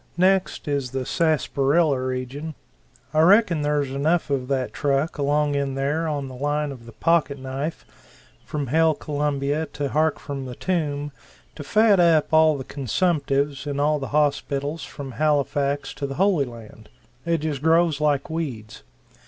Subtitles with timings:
[0.17, 2.55] Next is the sassparilla region.
[3.13, 6.91] I reckon there's enough of that truck along in there on the line of the
[6.91, 7.85] pocket knife,
[8.43, 11.11] from Hail Columbia to Hark from the Tomb
[11.53, 16.45] to fat up all the consumptives in all the hospitals from Halifax to the Holy
[16.45, 16.89] Land.
[17.23, 18.81] It just grows like weeds!